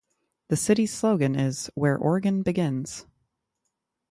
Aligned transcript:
The 0.47 0.57
city's 0.57 0.91
slogan 0.91 1.35
is 1.35 1.69
"Where 1.75 1.95
Oregon 1.95 2.41
Begins". 2.41 3.05